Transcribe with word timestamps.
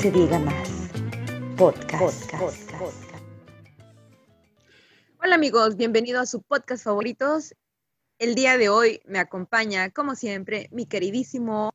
Se 0.00 0.10
diga 0.10 0.38
más. 0.38 0.66
Podcast. 1.58 2.32
Hola 5.22 5.34
amigos, 5.34 5.76
bienvenidos 5.76 6.22
a 6.22 6.24
su 6.24 6.40
podcast 6.40 6.84
favoritos. 6.84 7.54
El 8.18 8.34
día 8.34 8.56
de 8.56 8.70
hoy 8.70 9.02
me 9.04 9.18
acompaña, 9.18 9.90
como 9.90 10.14
siempre, 10.14 10.70
mi 10.72 10.86
queridísimo 10.86 11.74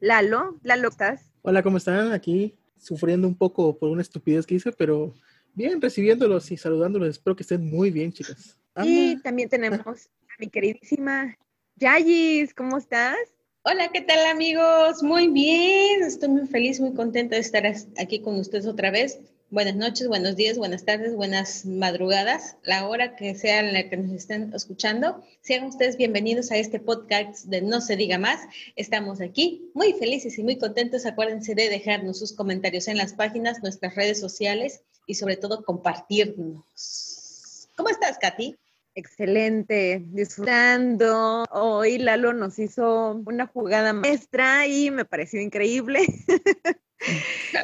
Lalo. 0.00 0.58
Lalo, 0.64 0.88
¿estás? 0.88 1.30
Hola, 1.42 1.62
¿cómo 1.62 1.76
están? 1.76 2.10
Aquí 2.10 2.58
sufriendo 2.76 3.28
un 3.28 3.36
poco 3.36 3.78
por 3.78 3.90
una 3.90 4.02
estupidez 4.02 4.46
que 4.46 4.56
hice, 4.56 4.72
pero 4.72 5.14
bien, 5.54 5.80
recibiéndolos 5.80 6.50
y 6.50 6.56
saludándolos. 6.56 7.08
Espero 7.08 7.36
que 7.36 7.44
estén 7.44 7.70
muy 7.70 7.92
bien, 7.92 8.12
chicas. 8.12 8.58
Y 8.82 9.16
también 9.22 9.48
tenemos 9.48 9.80
a 9.86 10.34
mi 10.40 10.48
queridísima 10.48 11.38
Yayis. 11.76 12.52
¿Cómo 12.52 12.78
estás? 12.78 13.16
Hola, 13.62 13.90
¿qué 13.92 14.00
tal 14.00 14.24
amigos? 14.24 15.02
Muy 15.02 15.28
bien, 15.28 16.02
estoy 16.02 16.30
muy 16.30 16.46
feliz, 16.46 16.80
muy 16.80 16.94
contenta 16.94 17.34
de 17.34 17.42
estar 17.42 17.66
aquí 17.98 18.20
con 18.20 18.36
ustedes 18.36 18.66
otra 18.66 18.90
vez. 18.90 19.20
Buenas 19.50 19.76
noches, 19.76 20.08
buenos 20.08 20.34
días, 20.34 20.56
buenas 20.56 20.86
tardes, 20.86 21.14
buenas 21.14 21.66
madrugadas, 21.66 22.56
la 22.62 22.88
hora 22.88 23.16
que 23.16 23.34
sea 23.34 23.60
en 23.60 23.74
la 23.74 23.90
que 23.90 23.98
nos 23.98 24.12
estén 24.12 24.50
escuchando. 24.54 25.22
Sean 25.42 25.66
ustedes 25.66 25.98
bienvenidos 25.98 26.50
a 26.50 26.56
este 26.56 26.80
podcast 26.80 27.44
de 27.44 27.60
No 27.60 27.82
se 27.82 27.96
diga 27.96 28.16
más. 28.16 28.40
Estamos 28.76 29.20
aquí 29.20 29.70
muy 29.74 29.92
felices 29.92 30.38
y 30.38 30.42
muy 30.42 30.56
contentos. 30.56 31.04
Acuérdense 31.04 31.54
de 31.54 31.68
dejarnos 31.68 32.18
sus 32.18 32.32
comentarios 32.32 32.88
en 32.88 32.96
las 32.96 33.12
páginas, 33.12 33.62
nuestras 33.62 33.94
redes 33.94 34.18
sociales 34.18 34.80
y 35.06 35.16
sobre 35.16 35.36
todo 35.36 35.64
compartirnos. 35.64 37.68
¿Cómo 37.76 37.90
estás, 37.90 38.16
Katy? 38.16 38.56
Excelente, 38.94 40.04
disfrutando. 40.08 41.44
Hoy 41.52 41.98
Lalo 41.98 42.32
nos 42.32 42.58
hizo 42.58 43.22
una 43.24 43.46
jugada 43.46 43.92
maestra 43.92 44.66
y 44.66 44.90
me 44.90 45.04
pareció 45.04 45.40
increíble. 45.40 46.00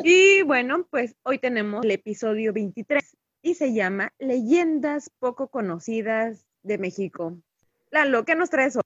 y 0.04 0.42
bueno, 0.42 0.86
pues 0.88 1.16
hoy 1.24 1.38
tenemos 1.38 1.84
el 1.84 1.90
episodio 1.90 2.52
23 2.52 3.16
y 3.42 3.54
se 3.54 3.72
llama 3.72 4.12
Leyendas 4.18 5.10
poco 5.18 5.48
conocidas 5.48 6.46
de 6.62 6.78
México. 6.78 7.36
Lalo, 7.90 8.24
¿qué 8.24 8.36
nos 8.36 8.50
traes 8.50 8.76
hoy? 8.76 8.82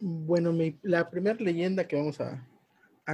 Bueno, 0.00 0.52
la 0.82 1.08
primera 1.08 1.38
leyenda 1.38 1.86
que 1.86 1.96
vamos 1.96 2.20
a, 2.20 2.46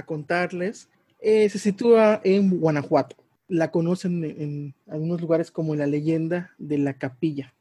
contarles 0.05 0.89
eh, 1.19 1.47
se 1.49 1.59
sitúa 1.59 2.19
en 2.23 2.59
Guanajuato. 2.59 3.15
La 3.47 3.69
conocen 3.69 4.23
en 4.23 4.75
algunos 4.87 5.21
lugares 5.21 5.51
como 5.51 5.75
la 5.75 5.85
leyenda 5.85 6.51
de 6.57 6.79
la 6.79 6.97
capilla. 6.97 7.53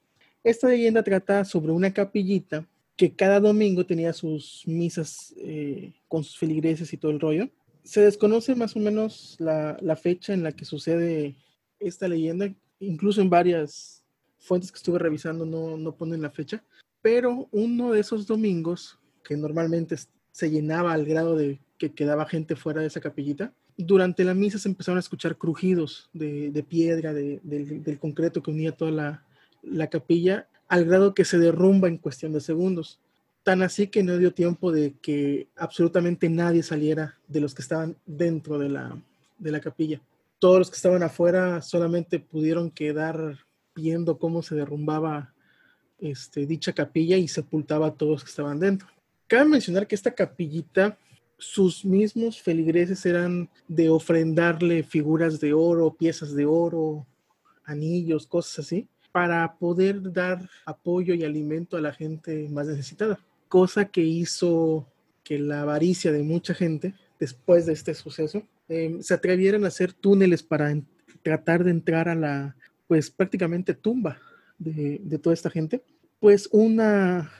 Esta 0.44 0.68
leyenda 0.68 1.02
trata 1.02 1.44
sobre 1.44 1.70
una 1.70 1.92
capillita 1.92 2.66
que 2.96 3.14
cada 3.14 3.38
domingo 3.38 3.86
tenía 3.86 4.12
sus 4.12 4.62
misas 4.66 5.34
eh, 5.38 5.92
con 6.08 6.24
sus 6.24 6.36
feligreses 6.36 6.92
y 6.92 6.96
todo 6.96 7.12
el 7.12 7.20
rollo. 7.20 7.48
Se 7.84 8.00
desconoce 8.00 8.54
más 8.54 8.76
o 8.76 8.80
menos 8.80 9.36
la, 9.38 9.96
fecha 10.00 10.32
en 10.34 10.42
la 10.42 10.52
que 10.52 10.64
sucede 10.64 11.36
esta 11.78 12.08
leyenda, 12.08 12.52
incluso 12.80 13.20
en 13.20 13.30
varias 13.30 14.04
fuentes 14.38 14.70
que 14.72 14.76
estuve 14.76 14.98
revisando 14.98 15.46
no, 15.46 15.76
no 15.76 15.94
ponen 15.94 16.22
la 16.22 16.30
fecha, 16.30 16.62
pero 17.00 17.48
uno 17.52 17.92
de 17.92 18.00
esos 18.00 18.26
domingos, 18.26 18.98
que 19.24 19.36
normalmente 19.36 19.96
se 20.32 20.50
llenaba 20.50 20.92
al 20.92 21.04
grado 21.04 21.36
de 21.36 21.60
que 21.78 21.92
quedaba 21.92 22.26
gente 22.26 22.56
fuera 22.56 22.80
de 22.80 22.88
esa 22.88 23.00
capillita, 23.00 23.52
durante 23.76 24.24
la 24.24 24.34
misa 24.34 24.58
se 24.58 24.68
empezaron 24.68 24.98
a 24.98 25.00
escuchar 25.00 25.36
crujidos 25.36 26.08
de, 26.12 26.64
piedra, 26.68 27.12
del 27.12 27.98
concreto 28.00 28.42
que 28.42 28.50
unía 28.50 28.72
toda 28.72 28.90
la, 28.90 29.24
la 29.62 29.88
capilla 29.88 30.48
al 30.68 30.84
grado 30.84 31.14
que 31.14 31.24
se 31.24 31.38
derrumba 31.38 31.88
en 31.88 31.98
cuestión 31.98 32.32
de 32.32 32.40
segundos. 32.40 32.98
Tan 33.42 33.62
así 33.62 33.88
que 33.88 34.02
no 34.02 34.16
dio 34.18 34.32
tiempo 34.32 34.72
de 34.72 34.94
que 35.02 35.48
absolutamente 35.56 36.28
nadie 36.28 36.62
saliera 36.62 37.18
de 37.28 37.40
los 37.40 37.54
que 37.54 37.62
estaban 37.62 37.96
dentro 38.06 38.58
de 38.58 38.68
la, 38.68 38.96
de 39.38 39.52
la 39.52 39.60
capilla. 39.60 40.00
Todos 40.38 40.58
los 40.58 40.70
que 40.70 40.76
estaban 40.76 41.02
afuera 41.02 41.60
solamente 41.60 42.20
pudieron 42.20 42.70
quedar 42.70 43.38
viendo 43.74 44.18
cómo 44.18 44.42
se 44.42 44.54
derrumbaba 44.54 45.34
este, 45.98 46.46
dicha 46.46 46.72
capilla 46.72 47.16
y 47.16 47.28
sepultaba 47.28 47.88
a 47.88 47.94
todos 47.94 48.24
que 48.24 48.30
estaban 48.30 48.58
dentro. 48.58 48.88
Cabe 49.26 49.44
mencionar 49.44 49.86
que 49.86 49.94
esta 49.94 50.14
capillita, 50.14 50.96
sus 51.36 51.84
mismos 51.84 52.40
feligreses 52.40 53.04
eran 53.04 53.50
de 53.68 53.90
ofrendarle 53.90 54.84
figuras 54.84 55.38
de 55.38 55.52
oro, 55.52 55.92
piezas 55.92 56.34
de 56.34 56.46
oro, 56.46 57.06
anillos, 57.64 58.26
cosas 58.26 58.60
así 58.60 58.88
para 59.12 59.56
poder 59.58 60.12
dar 60.12 60.48
apoyo 60.64 61.14
y 61.14 61.22
alimento 61.22 61.76
a 61.76 61.80
la 61.80 61.92
gente 61.92 62.48
más 62.50 62.66
necesitada, 62.66 63.18
cosa 63.48 63.84
que 63.84 64.00
hizo 64.00 64.88
que 65.22 65.38
la 65.38 65.62
avaricia 65.62 66.10
de 66.10 66.22
mucha 66.22 66.54
gente 66.54 66.94
después 67.20 67.66
de 67.66 67.74
este 67.74 67.94
suceso 67.94 68.42
em, 68.68 69.02
se 69.02 69.14
atrevieran 69.14 69.64
a 69.64 69.68
hacer 69.68 69.92
túneles 69.92 70.42
para 70.42 70.74
tratar 71.22 71.62
de 71.62 71.70
entrar 71.70 72.08
a 72.08 72.14
la, 72.14 72.56
pues 72.88 73.10
prácticamente 73.10 73.74
tumba 73.74 74.18
de, 74.58 75.00
de 75.04 75.18
toda 75.18 75.34
esta 75.34 75.50
gente. 75.50 75.82
Pues 76.18 76.48
una 76.50 77.30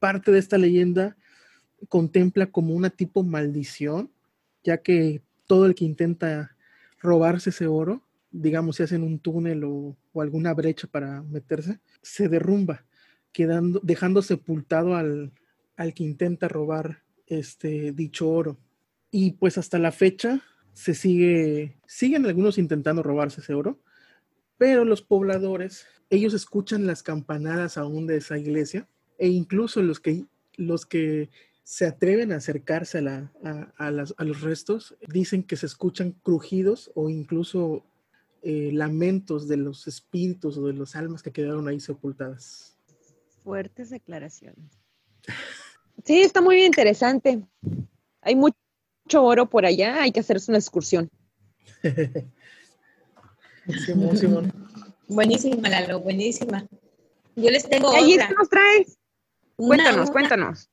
parte 0.00 0.32
de 0.32 0.38
esta 0.38 0.58
leyenda 0.58 1.16
contempla 1.88 2.46
como 2.46 2.74
una 2.74 2.90
tipo 2.90 3.22
maldición, 3.22 4.10
ya 4.64 4.78
que 4.78 5.22
todo 5.46 5.66
el 5.66 5.74
que 5.74 5.84
intenta 5.84 6.56
robarse 7.00 7.50
ese 7.50 7.66
oro 7.66 8.02
digamos, 8.32 8.76
si 8.76 8.82
hacen 8.82 9.02
un 9.02 9.18
túnel 9.18 9.62
o, 9.64 9.96
alguna 10.14 10.54
brecha 10.54 10.88
para 10.88 11.22
meterse, 11.22 11.80
se 12.00 12.28
derrumba, 12.28 12.84
quedando, 13.32 13.80
dejando 13.82 14.22
sepultado 14.22 14.96
al, 14.96 15.32
al 15.76 15.94
que 15.94 16.04
intenta 16.04 16.48
robar 16.48 17.02
este 17.26 17.92
dicho 17.92 18.28
oro. 18.28 18.58
Y 19.10 19.32
pues 19.32 19.58
hasta 19.58 19.78
la 19.78 19.92
fecha 19.92 20.42
se 20.72 20.94
sigue, 20.94 21.78
siguen 21.86 22.24
algunos 22.26 22.58
intentando 22.58 23.02
robarse 23.02 23.42
ese 23.42 23.54
oro, 23.54 23.78
pero 24.56 24.84
los 24.84 25.02
pobladores, 25.02 25.86
ellos 26.08 26.34
escuchan 26.34 26.86
las 26.86 27.02
campanadas 27.02 27.76
aún 27.76 28.06
de 28.06 28.16
esa 28.16 28.38
iglesia 28.38 28.88
e 29.18 29.28
incluso 29.28 29.82
los 29.82 30.00
que, 30.00 30.24
los 30.56 30.86
que 30.86 31.30
se 31.64 31.86
atreven 31.86 32.32
a 32.32 32.36
acercarse 32.36 32.98
a, 32.98 33.02
la, 33.02 33.32
a, 33.44 33.72
a 33.78 34.24
los 34.24 34.40
restos, 34.40 34.96
dicen 35.08 35.42
que 35.42 35.56
se 35.56 35.66
escuchan 35.66 36.12
crujidos 36.22 36.90
o 36.94 37.08
incluso 37.08 37.84
eh, 38.44 38.70
lamentos 38.72 39.46
de 39.46 39.56
los 39.56 39.86
espíritus 39.86 40.58
o 40.58 40.66
de 40.66 40.72
los 40.72 40.96
almas 40.96 41.22
que 41.22 41.30
quedaron 41.30 41.68
ahí 41.68 41.78
sepultadas. 41.78 42.76
Fuertes 43.44 43.90
declaraciones. 43.90 44.70
Sí, 46.04 46.22
está 46.22 46.40
muy 46.40 46.64
interesante. 46.64 47.46
Hay 48.22 48.34
mucho 48.34 48.56
oro 49.12 49.48
por 49.48 49.64
allá, 49.64 50.02
hay 50.02 50.10
que 50.10 50.18
hacerse 50.18 50.50
una 50.50 50.58
excursión. 50.58 51.08
Simón, 53.86 54.16
Simón. 54.16 54.52
Buenísima, 55.06 55.68
Lalo, 55.68 56.00
buenísima. 56.00 56.66
Yo 57.36 57.50
les 57.50 57.68
tengo 57.68 57.92
¿Y 58.04 58.14
otra. 58.14 58.26
¿Qué 58.26 58.34
nos 58.34 58.48
traes? 58.48 58.98
cuéntanos, 59.54 60.10
cuéntanos. 60.10 60.70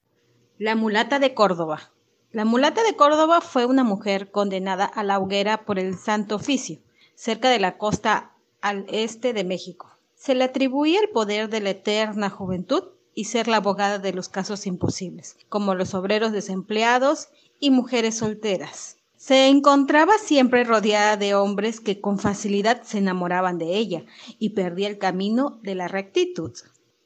La 0.58 0.76
mulata 0.76 1.20
de 1.20 1.36
Córdoba. 1.36 1.92
La 2.32 2.46
mulata 2.46 2.82
de 2.82 2.96
Córdoba 2.96 3.42
fue 3.42 3.68
una 3.68 3.84
mujer 3.84 4.32
condenada 4.32 4.86
a 4.86 5.04
la 5.04 5.20
hoguera 5.20 5.64
por 5.64 5.78
el 5.78 5.96
santo 5.96 6.38
oficio 6.38 6.80
cerca 7.20 7.50
de 7.50 7.60
la 7.60 7.78
costa 7.78 8.32
al 8.62 8.86
este 8.88 9.34
de 9.34 9.44
México. 9.44 9.98
Se 10.16 10.36
le 10.36 10.46
atribuía 10.46 11.02
el 11.02 11.10
poder 11.10 11.50
de 11.50 11.60
la 11.60 11.72
eterna 11.72 12.30
juventud 12.30 12.84
y 13.14 13.26
ser 13.26 13.50
la 13.50 13.58
abogada 13.58 14.00
de 14.00 14.14
los 14.14 14.30
casos 14.30 14.66
imposibles, 14.66 15.36
como 15.50 15.76
los 15.76 15.94
obreros 15.94 16.32
desempleados 16.32 17.28
y 17.60 17.72
mujeres 17.72 18.20
solteras. 18.20 18.96
Se 19.18 19.50
encontraba 19.50 20.14
siempre 20.18 20.64
rodeada 20.64 21.18
de 21.18 21.36
hombres 21.36 21.82
que 21.82 22.00
con 22.00 22.20
facilidad 22.20 22.84
se 22.84 23.00
enamoraban 23.00 23.58
de 23.58 23.76
ella 23.76 24.06
y 24.40 24.52
perdía 24.52 24.88
el 24.88 24.98
camino 24.98 25.60
de 25.62 25.76
la 25.76 25.90
rectitud. 25.90 26.54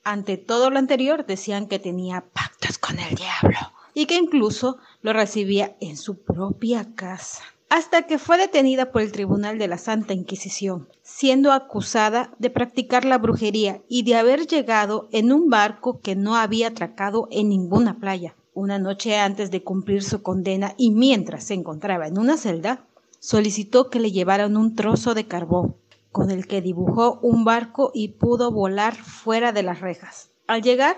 Ante 0.04 0.38
todo 0.38 0.70
lo 0.70 0.78
anterior 0.78 1.26
decían 1.26 1.68
que 1.68 1.80
tenía 1.80 2.22
pactos 2.22 2.78
con 2.78 3.00
el 3.00 3.16
diablo 3.16 3.58
y 3.96 4.06
que 4.06 4.18
incluso 4.18 4.78
lo 5.02 5.12
recibía 5.12 5.76
en 5.80 5.98
su 5.98 6.22
propia 6.22 6.94
casa 6.94 7.44
hasta 7.74 8.04
que 8.04 8.20
fue 8.20 8.38
detenida 8.38 8.92
por 8.92 9.02
el 9.02 9.12
Tribunal 9.12 9.58
de 9.58 9.68
la 9.68 9.80
Santa 9.80 10.14
Inquisición, 10.14 10.90
siendo 11.02 11.52
acusada 11.52 12.32
de 12.38 12.52
practicar 12.52 13.04
la 13.04 13.18
brujería 13.18 13.82
y 13.90 14.04
de 14.04 14.16
haber 14.16 14.46
llegado 14.46 15.10
en 15.12 15.34
un 15.34 15.50
barco 15.50 16.00
que 16.00 16.16
no 16.16 16.36
había 16.36 16.68
atracado 16.68 17.28
en 17.32 17.50
ninguna 17.50 17.98
playa. 18.00 18.36
Una 18.54 18.78
noche 18.78 19.18
antes 19.18 19.50
de 19.50 19.64
cumplir 19.64 20.04
su 20.04 20.22
condena 20.22 20.76
y 20.78 20.92
mientras 20.92 21.46
se 21.46 21.56
encontraba 21.56 22.06
en 22.06 22.20
una 22.20 22.38
celda, 22.38 22.86
solicitó 23.20 23.90
que 23.90 24.00
le 24.00 24.12
llevaran 24.12 24.56
un 24.56 24.76
trozo 24.76 25.16
de 25.16 25.26
carbón, 25.26 25.76
con 26.12 26.30
el 26.30 26.46
que 26.46 26.62
dibujó 26.62 27.18
un 27.24 27.44
barco 27.44 27.90
y 27.92 28.10
pudo 28.10 28.52
volar 28.52 28.94
fuera 28.94 29.52
de 29.52 29.64
las 29.64 29.82
rejas. 29.82 30.30
Al 30.46 30.62
llegar, 30.62 30.98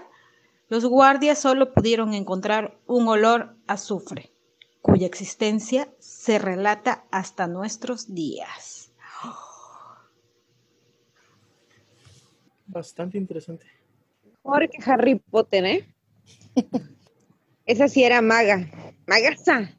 los 0.67 0.85
guardias 0.85 1.39
solo 1.39 1.73
pudieron 1.73 2.13
encontrar 2.13 2.77
un 2.85 3.07
olor 3.07 3.55
a 3.65 3.75
azufre 3.75 4.34
cuya 4.85 5.07
existencia 5.07 5.91
se 5.97 6.37
relata 6.37 7.07
hasta 7.09 7.47
nuestros 7.47 8.13
días. 8.13 8.91
Bastante 12.67 13.17
interesante. 13.17 13.65
Mejor 14.43 14.69
que 14.69 14.91
Harry 14.91 15.15
Potter, 15.15 15.65
¿eh? 15.65 15.93
Esa 17.65 17.87
sí 17.87 18.03
era 18.03 18.21
maga. 18.21 18.69
Magasa. 19.07 19.75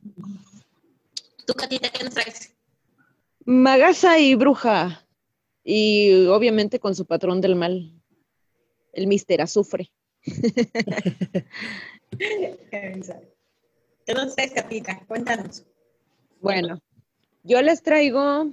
¿Tú, 1.46 1.54
Catita, 1.54 1.88
qué 1.90 2.02
nos 2.02 2.14
traes? 2.14 2.52
Magasa 3.44 4.18
y 4.18 4.34
bruja. 4.34 5.06
Y 5.62 6.26
obviamente 6.26 6.80
con 6.80 6.96
su 6.96 7.06
patrón 7.06 7.40
del 7.40 7.54
mal, 7.54 7.92
el 8.92 9.06
mister 9.06 9.40
azufre. 9.40 9.92
¿Qué 14.06 14.14
nos 14.14 14.36
traes, 14.36 14.52
Capita? 14.52 15.04
Cuéntanos. 15.08 15.66
Bueno, 16.40 16.80
yo 17.42 17.60
les 17.60 17.82
traigo 17.82 18.52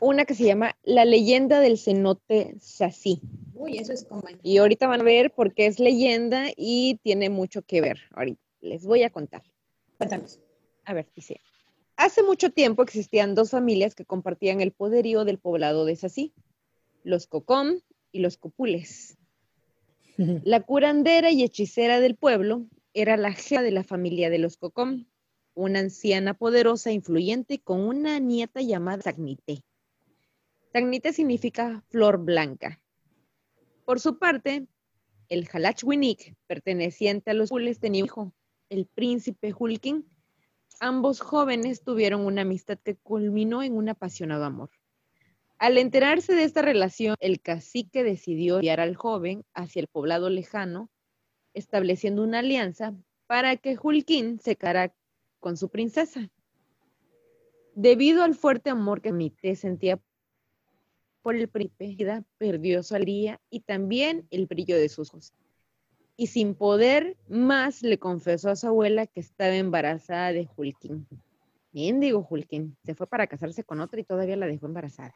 una 0.00 0.24
que 0.24 0.34
se 0.34 0.44
llama 0.44 0.74
La 0.84 1.04
leyenda 1.04 1.60
del 1.60 1.76
cenote 1.76 2.56
Sassi. 2.58 3.20
Uy, 3.52 3.76
eso 3.76 3.92
es 3.92 4.04
como... 4.04 4.22
Y 4.42 4.56
ahorita 4.56 4.86
van 4.86 5.02
a 5.02 5.04
ver 5.04 5.32
por 5.32 5.52
qué 5.52 5.66
es 5.66 5.78
leyenda 5.78 6.46
y 6.56 6.98
tiene 7.02 7.28
mucho 7.28 7.60
que 7.60 7.82
ver. 7.82 7.98
Ahorita 8.12 8.40
les 8.62 8.86
voy 8.86 9.02
a 9.02 9.10
contar. 9.10 9.42
Cuéntanos. 9.98 10.40
A 10.86 10.94
ver, 10.94 11.06
dice. 11.14 11.42
Hace 11.96 12.22
mucho 12.22 12.50
tiempo 12.50 12.82
existían 12.82 13.34
dos 13.34 13.50
familias 13.50 13.94
que 13.94 14.06
compartían 14.06 14.62
el 14.62 14.72
poderío 14.72 15.26
del 15.26 15.38
poblado 15.38 15.84
de 15.84 15.94
Sassi, 15.94 16.32
los 17.04 17.26
Cocom 17.26 17.80
y 18.12 18.20
los 18.20 18.38
Copules. 18.38 19.18
La 20.16 20.62
curandera 20.62 21.30
y 21.30 21.42
hechicera 21.42 22.00
del 22.00 22.16
pueblo 22.16 22.66
era 22.96 23.18
la 23.18 23.34
jefa 23.34 23.60
de 23.60 23.72
la 23.72 23.84
familia 23.84 24.30
de 24.30 24.38
los 24.38 24.56
Cocom, 24.56 25.04
una 25.52 25.80
anciana 25.80 26.32
poderosa 26.32 26.88
e 26.88 26.94
influyente 26.94 27.58
con 27.58 27.80
una 27.80 28.18
nieta 28.20 28.62
llamada 28.62 29.02
Sagnité. 29.02 29.62
Sagnité 30.72 31.12
significa 31.12 31.84
flor 31.90 32.16
blanca. 32.24 32.80
Por 33.84 34.00
su 34.00 34.18
parte, 34.18 34.66
el 35.28 35.46
Halachwinik, 35.52 36.36
perteneciente 36.46 37.30
a 37.30 37.34
los 37.34 37.50
Copules, 37.50 37.80
tenía 37.80 38.02
un 38.02 38.06
hijo, 38.06 38.32
el 38.70 38.86
príncipe 38.86 39.52
Hulkin. 39.52 40.08
Ambos 40.80 41.20
jóvenes 41.20 41.82
tuvieron 41.82 42.24
una 42.24 42.42
amistad 42.42 42.78
que 42.82 42.96
culminó 42.96 43.62
en 43.62 43.76
un 43.76 43.90
apasionado 43.90 44.44
amor. 44.44 44.70
Al 45.58 45.76
enterarse 45.76 46.34
de 46.34 46.44
esta 46.44 46.62
relación, 46.62 47.14
el 47.20 47.42
cacique 47.42 48.04
decidió 48.04 48.56
enviar 48.56 48.80
al 48.80 48.96
joven 48.96 49.44
hacia 49.52 49.80
el 49.80 49.86
poblado 49.86 50.30
lejano, 50.30 50.90
estableciendo 51.56 52.22
una 52.22 52.40
alianza 52.40 52.94
para 53.26 53.56
que 53.56 53.78
Hulkin 53.82 54.38
se 54.38 54.56
cara 54.56 54.94
con 55.40 55.56
su 55.56 55.68
princesa. 55.68 56.30
Debido 57.74 58.22
al 58.22 58.34
fuerte 58.34 58.70
amor 58.70 59.00
que 59.00 59.12
Mite 59.12 59.56
sentía 59.56 60.00
por 61.22 61.34
el 61.34 61.48
príncipe, 61.48 62.22
perdió 62.38 62.82
su 62.82 62.94
alegría 62.94 63.40
y 63.50 63.60
también 63.60 64.26
el 64.30 64.46
brillo 64.46 64.76
de 64.76 64.88
sus 64.88 65.10
ojos. 65.10 65.34
Y 66.16 66.28
sin 66.28 66.54
poder 66.54 67.16
más, 67.28 67.82
le 67.82 67.98
confesó 67.98 68.50
a 68.50 68.56
su 68.56 68.68
abuela 68.68 69.06
que 69.06 69.20
estaba 69.20 69.54
embarazada 69.54 70.32
de 70.32 70.48
Hulkin. 70.56 71.06
Bien, 71.72 72.00
digo 72.00 72.26
Hulkin, 72.28 72.76
se 72.84 72.94
fue 72.94 73.06
para 73.06 73.26
casarse 73.26 73.64
con 73.64 73.80
otra 73.80 74.00
y 74.00 74.04
todavía 74.04 74.36
la 74.36 74.46
dejó 74.46 74.66
embarazada. 74.66 75.14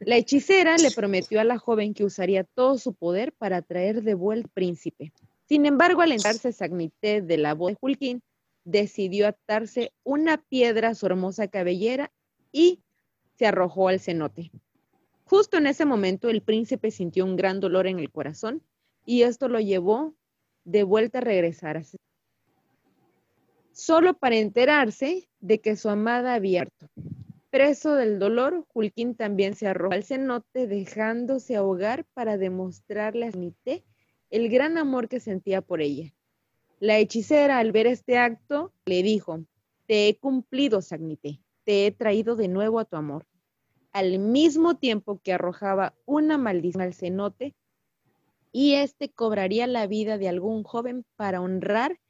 La 0.00 0.16
hechicera 0.16 0.76
le 0.76 0.90
prometió 0.90 1.40
a 1.40 1.44
la 1.44 1.58
joven 1.58 1.94
que 1.94 2.04
usaría 2.04 2.44
todo 2.44 2.78
su 2.78 2.94
poder 2.94 3.32
para 3.32 3.62
traer 3.62 4.02
de 4.02 4.14
vuelta 4.14 4.46
al 4.46 4.52
príncipe. 4.52 5.12
Sin 5.48 5.66
embargo, 5.66 6.00
al 6.00 6.12
enterarse 6.12 6.52
Sagnité 6.52 7.22
de 7.22 7.36
la 7.36 7.54
voz 7.54 7.72
de 7.72 7.78
Hulkin, 7.80 8.22
decidió 8.64 9.26
atarse 9.26 9.92
una 10.04 10.38
piedra 10.38 10.88
a 10.88 10.94
su 10.94 11.06
hermosa 11.06 11.48
cabellera 11.48 12.10
y 12.52 12.80
se 13.36 13.46
arrojó 13.46 13.88
al 13.88 14.00
cenote. 14.00 14.50
Justo 15.24 15.56
en 15.56 15.66
ese 15.66 15.84
momento, 15.84 16.28
el 16.28 16.42
príncipe 16.42 16.90
sintió 16.90 17.24
un 17.24 17.36
gran 17.36 17.60
dolor 17.60 17.86
en 17.86 17.98
el 17.98 18.10
corazón 18.10 18.62
y 19.04 19.22
esto 19.22 19.48
lo 19.48 19.60
llevó 19.60 20.14
de 20.64 20.84
vuelta 20.84 21.18
a 21.18 21.22
regresar 21.22 21.76
a 21.76 21.84
solo 23.72 24.14
para 24.14 24.36
enterarse 24.36 25.28
de 25.40 25.60
que 25.60 25.76
su 25.76 25.88
amada 25.88 26.34
había 26.34 26.62
harto. 26.62 26.88
Preso 27.52 27.96
del 27.96 28.18
dolor, 28.18 28.66
Hulkin 28.72 29.14
también 29.14 29.54
se 29.54 29.66
arrojó 29.66 29.92
al 29.92 30.04
cenote 30.04 30.66
dejándose 30.66 31.54
ahogar 31.54 32.06
para 32.14 32.38
demostrarle 32.38 33.26
a 33.26 33.30
Nité 33.30 33.84
el 34.30 34.48
gran 34.48 34.78
amor 34.78 35.06
que 35.06 35.20
sentía 35.20 35.60
por 35.60 35.82
ella. 35.82 36.14
La 36.80 36.96
hechicera, 36.96 37.58
al 37.58 37.70
ver 37.70 37.86
este 37.86 38.16
acto, 38.16 38.72
le 38.86 39.02
dijo, 39.02 39.44
te 39.86 40.08
he 40.08 40.16
cumplido, 40.16 40.80
Sagnité, 40.80 41.40
te 41.64 41.86
he 41.86 41.90
traído 41.90 42.36
de 42.36 42.48
nuevo 42.48 42.80
a 42.80 42.86
tu 42.86 42.96
amor. 42.96 43.26
Al 43.92 44.18
mismo 44.18 44.78
tiempo 44.78 45.20
que 45.22 45.34
arrojaba 45.34 45.92
una 46.06 46.38
maldición 46.38 46.80
al 46.80 46.94
cenote, 46.94 47.54
y 48.50 48.76
éste 48.76 49.10
cobraría 49.10 49.66
la 49.66 49.86
vida 49.86 50.16
de 50.16 50.30
algún 50.30 50.62
joven 50.62 51.04
para 51.16 51.42
honrar 51.42 52.00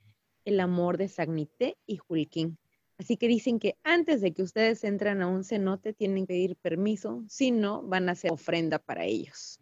el 0.44 0.60
amor 0.60 0.98
de 0.98 1.08
Sagnité 1.08 1.76
y 1.84 1.98
Hulkin. 2.06 2.58
Así 2.98 3.16
que 3.16 3.26
dicen 3.28 3.58
que 3.58 3.76
antes 3.82 4.20
de 4.20 4.32
que 4.32 4.42
ustedes 4.42 4.84
entren 4.84 5.22
a 5.22 5.28
un 5.28 5.44
cenote 5.44 5.92
tienen 5.92 6.24
que 6.26 6.34
pedir 6.34 6.56
permiso, 6.56 7.24
si 7.28 7.50
no 7.50 7.82
van 7.82 8.08
a 8.08 8.12
hacer 8.12 8.30
ofrenda 8.30 8.78
para 8.78 9.04
ellos. 9.04 9.60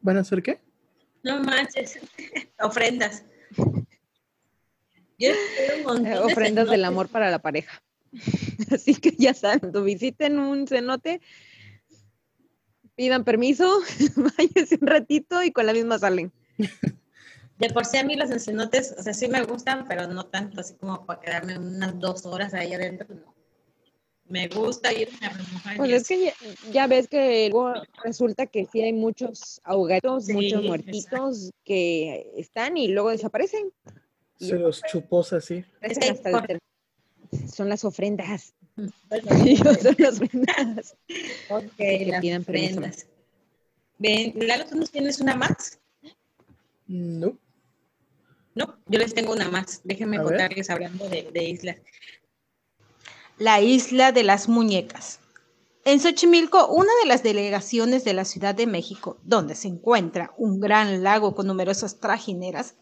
¿Van 0.00 0.16
a 0.16 0.20
hacer 0.20 0.42
qué? 0.42 0.60
No 1.22 1.40
manches, 1.42 1.98
ofrendas. 2.60 3.24
Yo 5.16 5.30
espero 5.30 5.76
un 5.78 5.82
montón 5.84 6.06
Eh, 6.06 6.10
de 6.10 6.18
ofrendas 6.18 6.68
del 6.68 6.84
amor 6.84 7.08
para 7.08 7.30
la 7.30 7.38
pareja. 7.38 7.82
Así 8.70 8.94
que 8.94 9.12
ya 9.16 9.34
saben, 9.34 9.72
visiten 9.84 10.38
un 10.38 10.66
cenote, 10.66 11.20
pidan 12.94 13.24
permiso, 13.24 13.80
váyanse 14.36 14.78
un 14.80 14.86
ratito 14.86 15.42
y 15.42 15.52
con 15.52 15.66
la 15.66 15.72
misma 15.72 15.98
salen. 15.98 16.32
De 17.58 17.70
por 17.70 17.84
sí 17.84 17.96
a 17.98 18.04
mí 18.04 18.16
los 18.16 18.30
encenotes, 18.30 18.94
o 18.98 19.02
sea, 19.02 19.14
sí 19.14 19.28
me 19.28 19.42
gustan, 19.44 19.86
pero 19.86 20.08
no 20.08 20.26
tanto 20.26 20.60
así 20.60 20.74
como 20.74 21.06
para 21.06 21.20
quedarme 21.20 21.56
unas 21.58 21.98
dos 21.98 22.26
horas 22.26 22.52
ahí 22.54 22.72
adentro, 22.74 23.06
no. 23.14 23.34
Me 24.26 24.48
gusta 24.48 24.90
irme 24.92 25.18
a 25.26 25.28
remojar. 25.28 25.76
Pues 25.76 25.90
es 25.92 26.08
que 26.08 26.24
ya, 26.24 26.32
ya 26.72 26.86
ves 26.86 27.08
que 27.08 27.50
luego 27.50 27.74
resulta 28.02 28.46
que 28.46 28.64
sí 28.72 28.80
hay 28.80 28.92
muchos 28.94 29.60
ahogaditos, 29.64 30.24
Sí, 30.26 30.32
muchos 30.32 30.62
muertitos 30.64 31.50
que 31.62 32.32
están 32.36 32.76
y 32.78 32.88
luego 32.88 33.10
desaparecen. 33.10 33.70
Y 34.38 34.48
Se 34.48 34.54
los 34.56 34.82
chupos 34.90 35.32
así. 35.34 35.62
aparecen 35.76 36.00
que 36.02 36.08
hasta 36.10 36.28
el 36.30 36.34
por- 36.36 36.46
ter- 36.46 36.58
Son 37.52 37.68
las 37.68 37.84
ofrendas. 37.84 38.54
Son 38.76 39.94
las 39.98 40.20
ofrendas. 40.20 40.96
ok, 41.50 41.78
le 41.78 42.06
las 42.06 42.20
pidan 42.22 42.44
permiso. 42.44 42.78
ofrendas. 42.78 43.06
Ven, 43.98 44.32
Lalo, 44.36 44.64
¿tú 44.66 44.76
nos 44.76 44.90
tienes 44.90 45.20
una 45.20 45.36
más? 45.36 45.78
No. 46.86 47.38
No, 48.54 48.76
yo 48.86 48.98
les 48.98 49.14
tengo 49.14 49.32
una 49.32 49.48
más. 49.48 49.80
Déjenme 49.84 50.16
A 50.16 50.20
ver. 50.22 50.28
contarles 50.28 50.70
hablando 50.70 51.08
de, 51.08 51.28
de 51.32 51.44
islas. 51.44 51.76
La 53.38 53.60
isla 53.60 54.12
de 54.12 54.22
las 54.22 54.48
muñecas. 54.48 55.18
En 55.84 56.00
Xochimilco, 56.00 56.66
una 56.68 56.90
de 57.02 57.08
las 57.08 57.22
delegaciones 57.22 58.04
de 58.04 58.14
la 58.14 58.24
Ciudad 58.24 58.54
de 58.54 58.66
México, 58.66 59.18
donde 59.22 59.54
se 59.54 59.68
encuentra 59.68 60.32
un 60.38 60.60
gran 60.60 61.02
lago 61.02 61.34
con 61.34 61.46
numerosas 61.46 61.98
trajineras, 62.00 62.76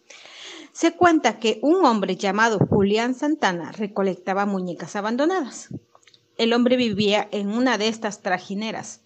se 0.73 0.93
cuenta 0.95 1.39
que 1.39 1.59
un 1.63 1.85
hombre 1.85 2.17
llamado 2.17 2.59
Julián 2.59 3.15
Santana 3.15 3.73
recolectaba 3.73 4.47
muñecas 4.47 4.95
abandonadas. 4.95 5.69
El 6.39 6.53
hombre 6.53 6.77
vivía 6.77 7.29
en 7.33 7.49
una 7.49 7.77
de 7.77 7.89
estas 7.89 8.23
trajineras 8.23 9.01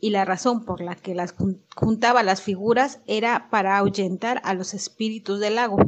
y 0.00 0.10
la 0.10 0.24
razón 0.24 0.64
por 0.64 0.80
la 0.80 0.96
que 0.96 1.14
las 1.14 1.36
jun- 1.36 1.60
juntaba 1.76 2.22
las 2.22 2.42
figuras 2.42 3.00
era 3.06 3.48
para 3.50 3.76
ahuyentar 3.76 4.40
a 4.44 4.54
los 4.54 4.72
espíritus 4.74 5.38
del 5.40 5.56
lago. 5.56 5.78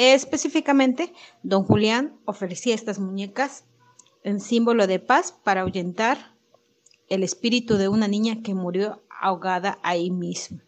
Específicamente, 0.00 1.12
don 1.42 1.64
Julián 1.64 2.20
ofrecía 2.24 2.72
estas 2.72 3.00
muñecas 3.00 3.64
en 4.22 4.38
símbolo 4.38 4.86
de 4.86 5.00
paz 5.00 5.32
para 5.32 5.62
ahuyentar 5.62 6.36
el 7.08 7.24
espíritu 7.24 7.78
de 7.78 7.88
una 7.88 8.06
niña 8.06 8.40
que 8.44 8.54
murió 8.54 9.02
ahogada 9.20 9.80
ahí 9.82 10.12
mismo. 10.12 10.60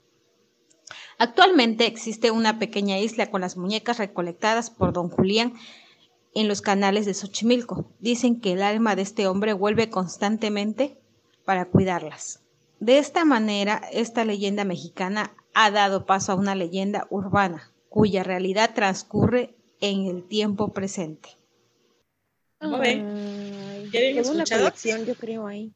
Actualmente 1.17 1.87
existe 1.87 2.33
una 2.33 2.59
pequeña 2.59 2.99
isla 2.99 3.31
con 3.31 3.43
las 3.43 3.57
muñecas 3.57 3.99
recolectadas 3.99 4.69
por 4.69 4.93
don 4.93 5.11
Julián 5.11 5.55
en 6.35 6.49
los 6.49 6.61
canales 6.61 7.07
de 7.07 7.15
Xochimilco. 7.15 7.89
Dicen 8.01 8.41
que 8.41 8.55
el 8.55 8.63
alma 8.63 8.97
de 8.97 9.03
este 9.03 9.29
hombre 9.29 9.53
vuelve 9.53 9.91
constantemente 9.91 10.99
para 11.45 11.67
cuidarlas. 11.67 12.43
De 12.81 12.99
esta 12.99 13.25
manera, 13.25 13.81
esta 13.93 14.25
leyenda 14.25 14.65
mexicana 14.65 15.37
ha 15.55 15.71
dado 15.71 16.05
paso 16.05 16.33
a 16.33 16.35
una 16.35 16.57
leyenda 16.57 17.07
urbana, 17.11 17.70
cuya 17.91 18.23
realidad 18.23 18.71
transcurre 18.75 19.55
en 19.81 20.07
el 20.07 20.27
tiempo 20.27 20.73
presente. 20.73 21.29
¿Cómo 22.59 22.79
ven? 22.79 23.05
Ay, 23.05 23.91
¿Ya 23.91 24.01
tengo 24.01 24.31
una 24.31 24.45
colección, 24.45 25.05
yo 25.05 25.17
creo, 25.17 25.47
ahí. 25.47 25.73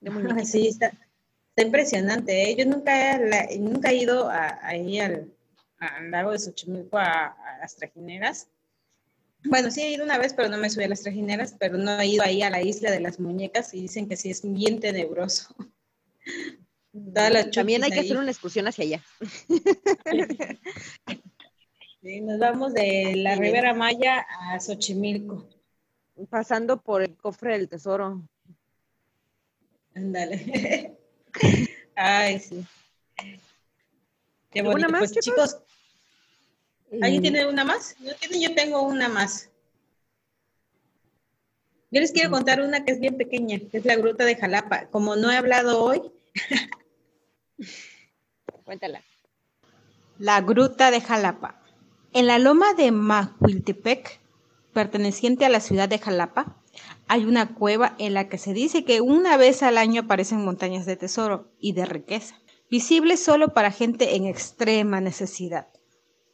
De 0.00 0.44
sí, 0.46 0.68
está, 0.68 0.92
está 1.50 1.62
impresionante. 1.62 2.50
¿eh? 2.50 2.56
Yo 2.56 2.64
nunca 2.64 3.16
he, 3.16 3.28
la- 3.28 3.48
nunca 3.58 3.90
he 3.90 3.96
ido 3.96 4.30
a- 4.30 4.58
ahí 4.62 4.98
al, 5.00 5.30
al 5.78 6.10
lago 6.10 6.30
de 6.30 6.38
Xochimilco 6.38 6.96
a, 6.96 7.26
a 7.26 7.58
las 7.58 7.76
trajineras. 7.76 8.48
Bueno, 9.44 9.70
sí 9.70 9.82
he 9.82 9.90
ido 9.90 10.04
una 10.04 10.18
vez, 10.18 10.34
pero 10.34 10.48
no 10.48 10.58
me 10.58 10.70
subí 10.70 10.84
a 10.84 10.88
las 10.88 11.02
trajineras, 11.02 11.54
pero 11.58 11.76
no 11.78 11.98
he 11.98 12.06
ido 12.06 12.22
ahí 12.22 12.42
a 12.42 12.50
la 12.50 12.62
isla 12.62 12.90
de 12.90 13.00
las 13.00 13.18
muñecas 13.18 13.74
y 13.74 13.82
dicen 13.82 14.08
que 14.08 14.16
sí 14.16 14.30
es 14.30 14.42
bien 14.44 14.80
tenebroso. 14.80 15.54
También 17.52 17.84
hay 17.84 17.90
que 17.90 18.00
ahí. 18.00 18.06
hacer 18.06 18.18
una 18.18 18.30
excursión 18.30 18.68
hacia 18.68 18.84
allá. 18.84 19.02
Sí, 22.02 22.20
nos 22.20 22.38
vamos 22.38 22.72
de 22.72 23.14
la. 23.16 23.34
Ribera 23.36 23.74
Maya 23.74 24.26
a 24.28 24.58
Xochimilco. 24.58 25.46
pasando 26.30 26.80
por 26.80 27.02
el 27.02 27.16
cofre 27.16 27.52
del 27.58 27.68
tesoro. 27.68 28.22
Ándale. 29.94 30.96
Ay, 31.94 32.38
sí. 32.40 32.64
Qué 34.50 34.62
bonito. 34.62 34.88
más, 34.90 35.00
pues, 35.00 35.12
chicos? 35.12 35.24
chicos, 35.50 35.62
¿alguien 37.02 37.20
Mm, 37.20 37.22
tiene 37.22 37.46
una 37.46 37.64
más? 37.64 37.94
Tiene- 38.20 38.40
yo 38.40 38.54
tengo 38.54 38.82
una 38.82 39.08
más. 39.08 39.48
Yo 41.92 42.00
les 42.00 42.12
quiero 42.12 42.30
contar 42.30 42.60
una 42.60 42.84
que 42.84 42.92
es 42.92 43.00
bien 43.00 43.16
pequeña, 43.16 43.58
que 43.58 43.78
es 43.78 43.84
la 43.84 43.96
gruta 43.96 44.24
de 44.24 44.36
Jalapa. 44.36 44.86
Como 44.90 45.16
no 45.16 45.30
he 45.30 45.36
hablado 45.36 45.82
hoy, 45.82 46.00
Cuéntala. 48.64 49.02
La 50.18 50.40
Gruta 50.40 50.90
de 50.92 51.00
Jalapa. 51.00 51.59
En 52.12 52.26
la 52.26 52.40
loma 52.40 52.74
de 52.74 52.90
Macuiltepec, 52.90 54.18
perteneciente 54.72 55.44
a 55.44 55.48
la 55.48 55.60
ciudad 55.60 55.88
de 55.88 56.00
Jalapa, 56.00 56.56
hay 57.06 57.24
una 57.24 57.54
cueva 57.54 57.94
en 57.98 58.14
la 58.14 58.28
que 58.28 58.36
se 58.36 58.52
dice 58.52 58.84
que 58.84 59.00
una 59.00 59.36
vez 59.36 59.62
al 59.62 59.78
año 59.78 60.02
aparecen 60.02 60.44
montañas 60.44 60.86
de 60.86 60.96
tesoro 60.96 61.52
y 61.60 61.72
de 61.72 61.86
riqueza, 61.86 62.34
visibles 62.68 63.22
solo 63.22 63.54
para 63.54 63.70
gente 63.70 64.16
en 64.16 64.26
extrema 64.26 65.00
necesidad. 65.00 65.68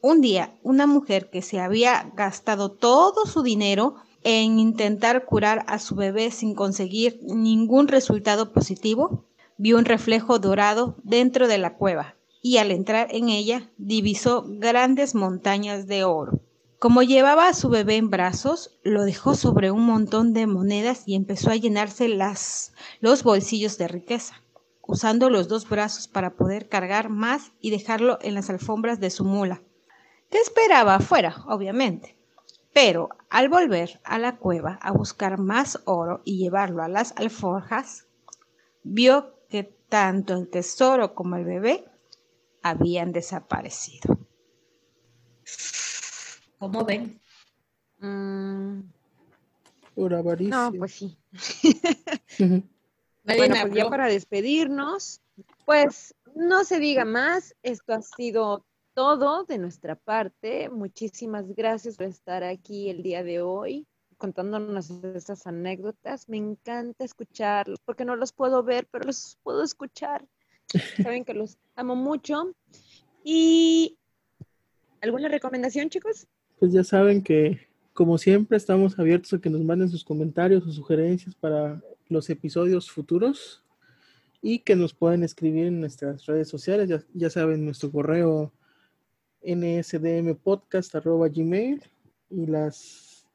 Un 0.00 0.23
día, 0.23 0.59
una 0.62 0.87
mujer 0.87 1.28
que 1.28 1.42
se 1.42 1.61
había 1.61 2.11
gastado 2.14 2.71
todo 2.71 3.26
su 3.26 3.42
dinero 3.42 3.97
en 4.25 4.59
intentar 4.59 5.26
curar 5.26 5.62
a 5.68 5.78
su 5.78 5.95
bebé 5.95 6.30
sin 6.30 6.54
conseguir 6.54 7.21
ningún 7.23 7.88
resultado 7.88 8.50
positivo, 8.50 9.26
vio 9.59 9.76
un 9.76 9.85
reflejo 9.85 10.38
dorado 10.38 10.97
dentro 11.02 11.49
de 11.49 11.59
la 11.59 11.75
cueva 11.75 12.15
y 12.47 12.59
al 12.59 12.71
entrar 12.71 13.09
en 13.11 13.29
ella 13.29 13.69
divisó 13.76 14.45
grandes 14.47 15.17
montañas 15.17 15.88
de 15.88 16.05
oro. 16.05 16.43
Como 16.79 17.03
llevaba 17.03 17.49
a 17.49 17.55
su 17.55 17.69
bebé 17.71 17.97
en 17.97 18.09
brazos, 18.09 18.79
lo 18.85 19.03
dejó 19.03 19.35
sobre 19.35 19.73
un 19.73 19.85
montón 19.85 20.33
de 20.33 20.47
monedas 20.47 21.03
y 21.07 21.17
empezó 21.17 21.50
a 21.50 21.57
llenarse 21.57 22.07
los 22.07 23.25
bolsillos 23.25 23.79
de 23.79 23.88
riqueza, 23.88 24.45
usando 24.87 25.29
los 25.29 25.49
dos 25.49 25.69
brazos 25.69 26.07
para 26.07 26.37
poder 26.37 26.69
cargar 26.69 27.09
más 27.09 27.50
y 27.61 27.71
dejarlo 27.71 28.17
en 28.23 28.35
las 28.35 28.49
alfombras 28.49 29.00
de 29.00 29.11
su 29.11 29.25
mula, 29.25 29.61
que 30.31 30.38
esperaba 30.38 30.95
afuera, 30.95 31.43
obviamente. 31.49 32.17
Pero 32.73 33.09
al 33.29 33.49
volver 33.49 34.00
a 34.05 34.21
la 34.21 34.37
cueva 34.37 34.79
a 34.83 34.93
buscar 34.93 35.41
más 35.41 35.81
oro 35.85 36.21
y 36.25 36.38
llevarlo 36.38 36.85
a 36.85 36.88
las 36.88 37.12
alforjas, 37.17 38.07
vio 38.85 39.35
que 39.49 39.65
tanto 39.88 40.35
el 40.35 40.49
tesoro 40.49 41.12
como 41.12 41.35
el 41.35 41.45
bebé 41.45 41.85
habían 42.63 43.13
desaparecido. 43.13 44.19
¿cómo 46.59 46.85
ven? 46.85 47.21
Mm, 47.99 48.81
Por 49.95 50.15
avaricia. 50.15 50.71
no, 50.71 50.73
pues 50.79 50.93
sí. 50.93 51.19
Bueno, 53.25 53.57
me 53.57 53.63
pues 53.63 53.75
ya 53.75 53.91
para 53.91 54.07
despedirnos, 54.07 55.21
pues 55.65 56.15
no 56.37 56.63
se 56.63 56.79
diga 56.79 57.05
más. 57.05 57.57
Esto 57.65 57.95
ha 57.95 58.01
sido 58.01 58.65
todo 58.95 59.43
de 59.43 59.59
nuestra 59.59 59.97
parte. 59.97 60.69
Muchísimas 60.69 61.53
gracias 61.53 61.97
por 61.97 62.07
estar 62.07 62.45
aquí 62.45 62.89
el 62.89 63.03
día 63.03 63.25
de 63.25 63.43
hoy 63.43 63.85
contándonos 64.17 64.91
estas 64.91 65.45
anécdotas. 65.49 66.29
Me 66.29 66.37
encanta 66.37 67.05
escucharlos 67.05 67.81
porque 67.85 68.05
no 68.05 68.15
los 68.15 68.33
puedo 68.33 68.63
ver, 68.63 68.87
pero 68.93 69.07
los 69.07 69.39
puedo 69.43 69.65
escuchar. 69.65 70.25
Saben 71.02 71.25
que 71.25 71.35
los 71.35 71.58
amo 71.75 71.96
mucho. 71.96 72.54
Y 73.25 73.99
¿alguna 75.00 75.28
recomendación, 75.28 75.90
chicos? 75.90 76.28
Pues 76.58 76.73
ya 76.73 76.82
saben 76.85 77.23
que, 77.23 77.68
como 77.92 78.16
siempre, 78.18 78.56
estamos 78.56 78.99
abiertos 78.99 79.32
a 79.32 79.40
que 79.40 79.50
nos 79.50 79.62
manden 79.62 79.88
sus 79.88 80.04
comentarios 80.04 80.66
o 80.66 80.73
sugerencias 80.73 81.35
para 81.35 81.80
los 82.08 82.30
episodios 82.30 82.88
futuros 82.90 83.62
y 84.42 84.61
que 84.61 84.76
nos 84.76 84.94
pueden 84.94 85.25
escribir 85.25 85.66
en 85.66 85.80
nuestras 85.80 86.25
redes 86.26 86.49
sociales. 86.49 86.88
Ya, 86.88 87.02
ya 87.14 87.30
saben, 87.30 87.64
nuestro 87.64 87.90
correo 87.90 88.52
nsdmpodcast.gmail 89.42 91.82
y 92.30 92.46
las 92.46 93.26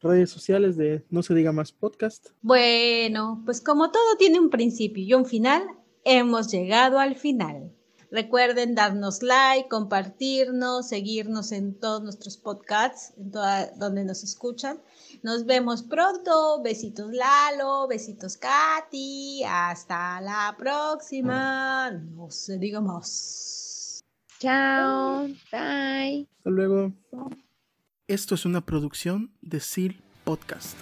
redes 0.00 0.30
sociales 0.30 0.76
de 0.76 1.04
No 1.10 1.22
se 1.22 1.34
diga 1.34 1.52
más 1.52 1.72
podcast. 1.72 2.28
Bueno, 2.42 3.42
pues 3.44 3.60
como 3.60 3.90
todo 3.90 4.16
tiene 4.18 4.40
un 4.40 4.50
principio 4.50 5.04
y 5.04 5.14
un 5.14 5.26
final, 5.26 5.62
hemos 6.08 6.50
llegado 6.50 6.98
al 6.98 7.14
final. 7.14 7.72
Recuerden 8.10 8.74
darnos 8.74 9.22
like, 9.22 9.68
compartirnos, 9.68 10.88
seguirnos 10.88 11.52
en 11.52 11.78
todos 11.78 12.02
nuestros 12.02 12.38
podcasts, 12.38 13.12
en 13.18 13.30
toda, 13.30 13.70
donde 13.72 14.04
nos 14.04 14.24
escuchan. 14.24 14.80
Nos 15.22 15.44
vemos 15.44 15.82
pronto. 15.82 16.62
Besitos 16.62 17.12
Lalo, 17.12 17.86
besitos 17.86 18.38
Katy. 18.38 19.42
Hasta 19.46 20.22
la 20.22 20.54
próxima. 20.58 21.90
No 21.90 22.30
se 22.30 22.56
diga 22.56 22.80
más. 22.80 24.00
Chao. 24.38 25.26
Bye. 25.52 26.26
Hasta 26.38 26.50
luego. 26.50 26.92
Esto 28.06 28.34
es 28.34 28.46
una 28.46 28.64
producción 28.64 29.34
de 29.42 29.60
SEAL 29.60 30.02
Podcast. 30.24 30.78